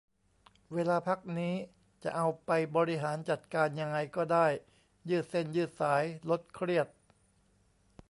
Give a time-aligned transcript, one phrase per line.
[0.73, 1.53] เวลาพักนี้
[2.03, 4.47] จะเอาไปบริหารจัดการยังไงก็ได้
[5.09, 6.87] ยืดเส้นยืดสาย ลดเครียด